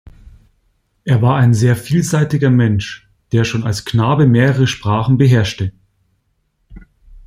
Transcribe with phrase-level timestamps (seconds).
[1.03, 5.73] Er war ein sehr vielseitiger Mensch, der schon als Knabe mehrere Sprachen beherrschte.